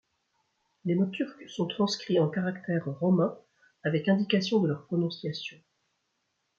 Les 0.83 0.95
mots 0.95 1.11
turcs 1.11 1.47
sont 1.47 1.67
transcrits 1.67 2.19
en 2.19 2.27
caractères 2.27 2.85
romains 2.85 3.37
avec 3.83 4.07
indication 4.07 4.59
de 4.59 4.67
leur 4.69 4.87
prononciation. 4.87 5.57